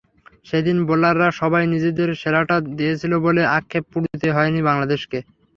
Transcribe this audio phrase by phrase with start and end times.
[0.45, 5.19] সেদিন বোলাররা সবাই নিজেদের সেরাটা দিয়েছিল বলে আক্ষেপে পুড়তে হয়নি বাংলাদেশকে।